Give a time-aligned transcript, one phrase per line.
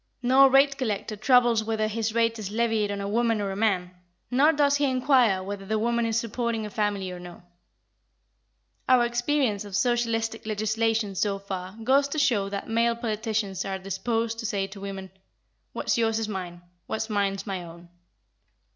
[0.23, 3.91] No rate collector troubles whether his rate is levied on a woman or a man;
[4.31, 7.43] nor does he inquire whether the woman is supporting a family or no.
[8.89, 14.39] Our experience of socialistic legislation so far goes to show that male politicians are disposed
[14.39, 15.11] to say to women,
[15.71, 17.87] "What's yours is mine; what's mine's my own."